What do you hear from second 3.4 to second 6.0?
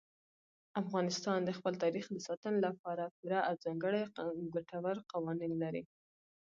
او ځانګړي ګټور قوانین لري.